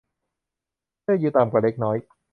[1.01, 1.97] เธออยู่ต่ำกว่าเล็กน้อย